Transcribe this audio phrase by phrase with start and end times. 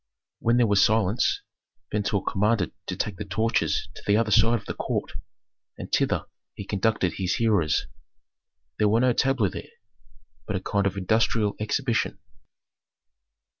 [0.39, 1.43] When there was silence,
[1.93, 5.11] Pentuer commanded to take the torches to the other side of the court,
[5.77, 7.85] and thither he conducted his hearers.
[8.79, 9.69] There were no tableaux there,
[10.47, 12.17] but a kind of industrial exhibition.